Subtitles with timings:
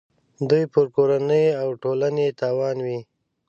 [0.49, 2.99] دوی پر کورنۍ او ټولنې تاوان وي.